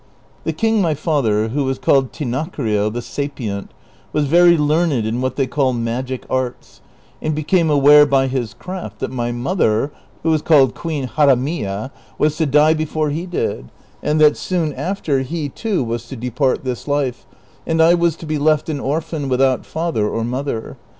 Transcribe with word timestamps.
The 0.45 0.51
king 0.51 0.81
my 0.81 0.95
father, 0.95 1.49
who 1.49 1.63
was 1.65 1.77
called 1.77 2.11
Tinacrio 2.11 2.89
the 2.91 3.03
Sajjient, 3.03 3.67
was 4.11 4.25
very 4.25 4.57
learned 4.57 5.05
in 5.05 5.21
what 5.21 5.35
they 5.35 5.45
call 5.45 5.73
magic 5.73 6.25
arts, 6.27 6.81
and 7.21 7.35
became 7.35 7.67
aAvare 7.67 8.09
by 8.09 8.25
his 8.25 8.55
craft 8.55 8.97
that 8.97 9.11
my 9.11 9.31
mother, 9.31 9.91
who 10.23 10.31
was 10.31 10.41
called 10.41 10.73
Queen 10.73 11.07
Jaranrilla, 11.07 11.91
was 12.17 12.35
to 12.37 12.47
die 12.47 12.73
before 12.73 13.11
he 13.11 13.27
did, 13.27 13.69
and 14.01 14.19
that 14.19 14.37
soon 14.37 14.73
after 14.73 15.19
he 15.19 15.49
too 15.49 15.85
Avas 15.85 16.07
to 16.07 16.15
depart 16.15 16.63
this 16.63 16.87
life, 16.87 17.27
and 17.67 17.79
I 17.79 17.93
was 17.93 18.15
to 18.15 18.25
be 18.25 18.39
left 18.39 18.69
an 18.69 18.79
orphan 18.79 19.29
without 19.29 19.67
father 19.67 20.09
or 20.09 20.23
mother. 20.23 20.77